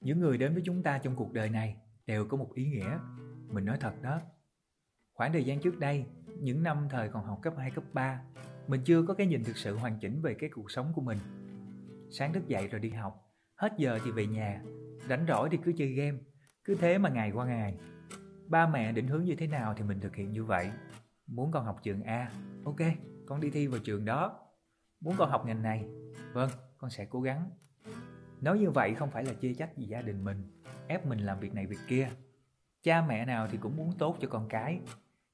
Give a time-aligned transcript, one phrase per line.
[0.00, 2.98] những người đến với chúng ta trong cuộc đời này đều có một ý nghĩa.
[3.48, 4.20] Mình nói thật đó.
[5.12, 6.04] Khoảng thời gian trước đây,
[6.38, 8.22] những năm thời còn học cấp 2, cấp 3,
[8.66, 11.18] mình chưa có cái nhìn thực sự hoàn chỉnh về cái cuộc sống của mình.
[12.10, 14.62] Sáng thức dậy rồi đi học, hết giờ thì về nhà,
[15.08, 16.18] rảnh rỗi thì cứ chơi game,
[16.64, 17.78] cứ thế mà ngày qua ngày.
[18.48, 20.70] Ba mẹ định hướng như thế nào thì mình thực hiện như vậy.
[21.26, 22.32] Muốn con học trường A,
[22.64, 22.80] ok,
[23.26, 24.40] con đi thi vào trường đó.
[25.00, 25.88] Muốn con học ngành này,
[26.32, 27.50] vâng, con sẽ cố gắng.
[28.40, 30.42] Nói như vậy không phải là chê trách gì gia đình mình,
[30.88, 32.08] ép mình làm việc này việc kia.
[32.82, 34.80] Cha mẹ nào thì cũng muốn tốt cho con cái.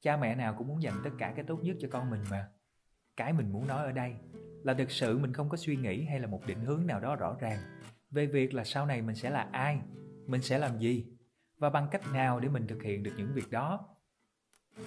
[0.00, 2.48] Cha mẹ nào cũng muốn dành tất cả cái tốt nhất cho con mình mà.
[3.16, 4.14] Cái mình muốn nói ở đây
[4.64, 7.16] là thực sự mình không có suy nghĩ hay là một định hướng nào đó
[7.16, 7.58] rõ ràng
[8.10, 9.78] về việc là sau này mình sẽ là ai,
[10.26, 11.06] mình sẽ làm gì
[11.58, 13.88] và bằng cách nào để mình thực hiện được những việc đó.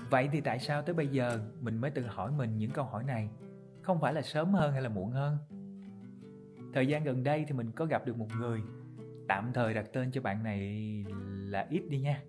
[0.09, 3.03] Vậy thì tại sao tới bây giờ mình mới tự hỏi mình những câu hỏi
[3.03, 3.29] này?
[3.81, 5.37] Không phải là sớm hơn hay là muộn hơn?
[6.75, 8.61] Thời gian gần đây thì mình có gặp được một người.
[9.27, 10.59] Tạm thời đặt tên cho bạn này
[11.37, 12.23] là Ít đi nha.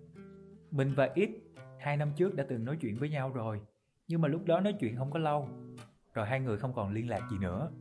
[0.71, 1.29] Mình và Ít
[1.79, 3.61] hai năm trước đã từng nói chuyện với nhau rồi,
[4.07, 5.49] Nhưng mà lúc đó nói chuyện không có lâu,
[6.13, 7.71] Rồi hai người không còn liên lạc gì nữa.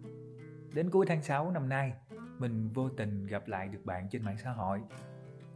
[0.75, 1.93] Đến cuối tháng 6 năm nay,
[2.39, 4.81] Mình vô tình gặp lại được bạn trên mạng xã hội.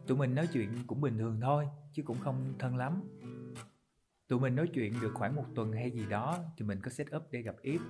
[0.07, 3.03] Tụi mình nói chuyện cũng bình thường thôi, Chứ cũng không thân lắm.
[4.29, 7.17] Tụi mình nói chuyện được khoảng một tuần hay gì đó Thì mình có set
[7.17, 7.81] up để gặp Ít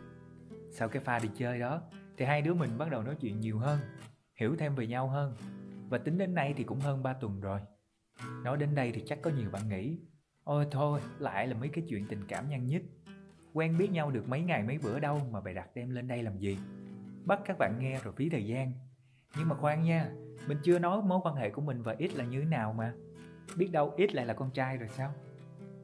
[0.71, 1.83] Sau cái pha đi chơi đó
[2.21, 3.79] thì hai đứa mình bắt đầu nói chuyện nhiều hơn,
[4.35, 5.37] hiểu thêm về nhau hơn.
[5.89, 7.61] Và tính đến nay thì cũng hơn 3 tuần rồi.
[8.45, 9.99] Nói đến đây thì chắc có nhiều bạn nghĩ,
[10.45, 12.83] ôi thôi, lại là mấy cái chuyện tình cảm nhăn nhít.
[13.53, 16.23] Quen biết nhau được mấy ngày mấy bữa đâu mà bày đặt đem lên đây
[16.23, 16.59] làm gì.
[17.25, 18.73] Bắt các bạn nghe rồi phí thời gian.
[19.37, 20.11] Nhưng mà khoan nha,
[20.49, 22.95] mình chưa nói mối quan hệ của mình và ít là như thế nào mà.
[23.57, 25.15] Biết đâu ít lại là con trai rồi sao?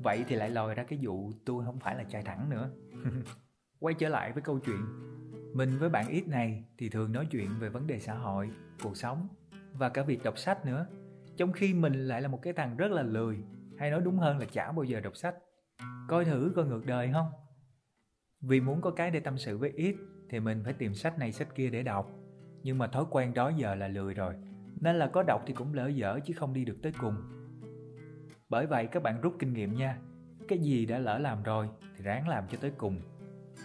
[0.02, 2.70] Vậy thì lại lòi ra cái vụ tôi không phải là trai thẳng nữa.
[3.80, 5.06] Quay trở lại với câu chuyện
[5.54, 8.50] mình với bạn ít này thì thường nói chuyện về vấn đề xã hội,
[8.82, 9.28] cuộc sống
[9.72, 10.86] và cả việc đọc sách nữa.
[11.36, 13.38] Trong khi mình lại là một cái thằng rất là lười,
[13.78, 15.34] hay nói đúng hơn là chả bao giờ đọc sách.
[16.08, 17.30] Coi thử coi ngược đời không?
[18.40, 19.96] Vì muốn có cái để tâm sự với ít
[20.30, 22.10] thì mình phải tìm sách này sách kia để đọc.
[22.62, 24.34] Nhưng mà thói quen đó giờ là lười rồi.
[24.80, 27.14] Nên là có đọc thì cũng lỡ dở chứ không đi được tới cùng.
[28.48, 29.98] Bởi vậy các bạn rút kinh nghiệm nha.
[30.48, 33.00] Cái gì đã lỡ làm rồi thì ráng làm cho tới cùng.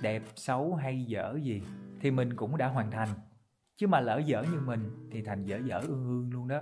[0.02, 1.62] Đẹp, xấu hay dở gì
[2.02, 3.10] thì mình cũng đã hoàn thành.
[3.76, 6.62] Chứ mà lỡ dở như mình thì thành dở dở ương ương luôn đó.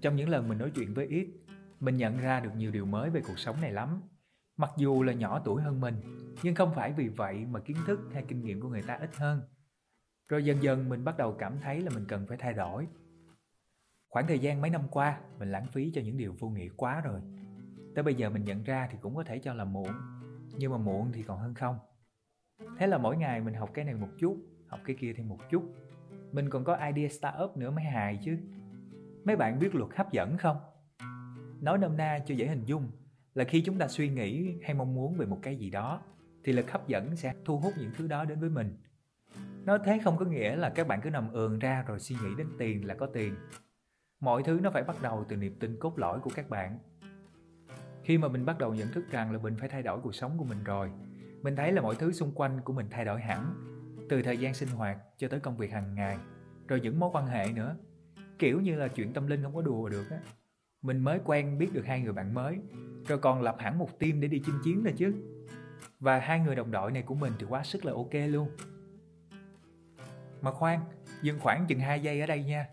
[0.00, 1.28] Trong những lần mình nói chuyện với ít,
[1.80, 4.02] mình nhận ra được nhiều điều mới về cuộc sống này lắm.
[4.56, 5.94] Mặc dù là nhỏ tuổi hơn mình,
[6.42, 9.16] nhưng không phải vì vậy mà kiến thức hay kinh nghiệm của người ta ít
[9.16, 9.40] hơn.
[10.28, 12.86] Rồi dần dần mình bắt đầu cảm thấy là mình cần phải thay đổi.
[14.08, 17.00] Khoảng thời gian mấy năm qua, mình lãng phí cho những điều vô nghĩa quá
[17.00, 17.20] rồi.
[17.94, 19.92] Tới bây giờ mình nhận ra thì cũng có thể cho là muộn,
[20.56, 21.78] nhưng mà muộn thì còn hơn không.
[22.78, 24.36] Thế là mỗi ngày mình học cái này một chút,
[24.66, 25.74] học cái kia thêm một chút.
[26.32, 28.38] Mình còn có idea startup nữa mới hài chứ.
[29.24, 30.56] Mấy bạn biết luật hấp dẫn không?
[31.60, 32.90] Nói nôm na cho dễ hình dung
[33.34, 36.02] là khi chúng ta suy nghĩ hay mong muốn về một cái gì đó
[36.44, 38.76] thì lực hấp dẫn sẽ thu hút những thứ đó đến với mình.
[39.64, 42.28] Nói thế không có nghĩa là các bạn cứ nằm ườn ra rồi suy nghĩ
[42.38, 43.34] đến tiền là có tiền.
[44.20, 46.78] Mọi thứ nó phải bắt đầu từ niềm tin cốt lõi của các bạn.
[48.04, 50.38] Khi mà mình bắt đầu nhận thức rằng là mình phải thay đổi cuộc sống
[50.38, 50.90] của mình rồi
[51.42, 53.54] mình thấy là mọi thứ xung quanh của mình thay đổi hẳn,
[54.08, 56.18] từ thời gian sinh hoạt cho tới công việc hàng ngày,
[56.68, 57.76] rồi những mối quan hệ nữa.
[58.38, 60.18] Kiểu như là chuyện tâm linh không có đùa được á.
[60.82, 62.58] Mình mới quen biết được hai người bạn mới,
[63.08, 65.14] rồi còn lập hẳn một team để đi chinh chiến nữa chứ.
[66.00, 68.48] Và hai người đồng đội này của mình thì quá sức là ok luôn.
[70.40, 70.80] Mà khoan,
[71.22, 72.66] dừng khoảng chừng 2 giây ở đây nha.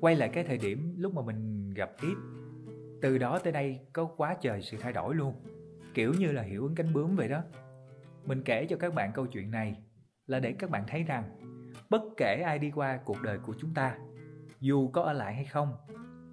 [0.00, 2.14] Quay lại cái thời điểm lúc mà mình gặp ít
[3.02, 5.34] từ đó tới đây có quá trời sự thay đổi luôn.
[5.94, 7.42] Kiểu như là hiệu ứng cánh bướm vậy đó
[8.24, 9.82] mình kể cho các bạn câu chuyện này
[10.26, 11.24] là để các bạn thấy rằng
[11.90, 13.98] bất kể ai đi qua cuộc đời của chúng ta,
[14.60, 15.72] dù có ở lại hay không,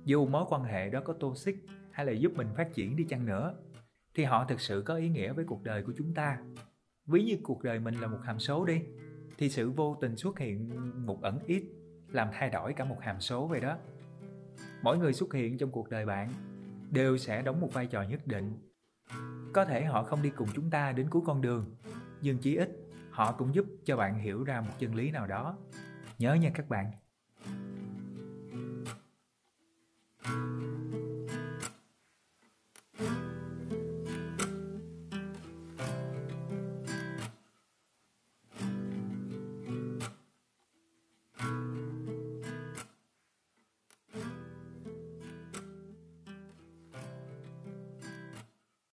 [0.06, 1.56] dù mối quan hệ đó có toxic
[1.92, 3.56] hay là giúp mình phát triển đi chăng nữa,
[4.16, 6.38] thì họ thực sự có ý nghĩa với cuộc đời của chúng ta.
[7.06, 8.82] Ví như cuộc đời mình là một hàm số đi,
[9.38, 10.70] thì sự vô tình xuất hiện
[11.06, 11.64] một ẩn ít
[12.12, 13.78] làm thay đổi cả một hàm số vậy đó.
[14.82, 16.30] Mỗi người xuất hiện trong cuộc đời bạn
[16.92, 18.54] đều sẽ đóng một vai trò nhất định
[19.56, 21.76] có thể họ không đi cùng chúng ta đến cuối con đường,
[22.22, 22.70] nhưng chí ít
[23.12, 25.58] họ cũng giúp cho bạn hiểu ra một chân lý nào đó.
[26.18, 26.92] Nhớ nha các bạn.